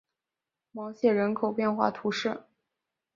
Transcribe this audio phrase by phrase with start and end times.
[0.71, 2.47] 芒谢人口变化图示